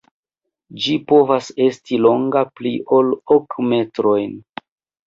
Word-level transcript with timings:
Ĝi 0.85 0.95
povas 1.11 1.51
esti 1.67 2.01
longa 2.09 2.45
pli 2.57 2.73
ol 2.99 3.17
ok 3.39 3.61
metrojn. 3.71 4.37